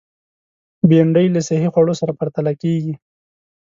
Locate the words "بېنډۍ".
0.89-1.27